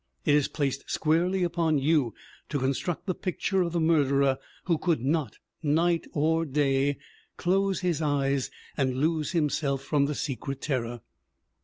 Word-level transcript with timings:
'It 0.25 0.33
is 0.33 0.47
placed 0.47 0.89
squarely 0.89 1.43
upon 1.43 1.77
you 1.77 2.15
to 2.49 2.57
con 2.59 2.71
struct 2.71 3.05
the 3.05 3.13
picture 3.13 3.61
of 3.61 3.71
the 3.71 3.79
murderer 3.79 4.39
who 4.63 4.79
could 4.79 5.01
not, 5.05 5.37
night 5.61 6.07
or 6.13 6.43
day, 6.43 6.97
close 7.37 7.81
his 7.81 8.01
eyes 8.01 8.49
and 8.75 8.95
lose 8.97 9.33
himself 9.33 9.83
from 9.83 10.05
the 10.07 10.15
secret 10.15 10.59
terror. 10.59 11.01